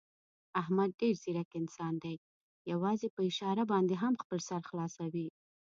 [0.61, 2.15] احمد ډېر ځیرک انسان دی،
[2.71, 5.27] یووازې په اشاره باندې هم خپل سر خلاصوي.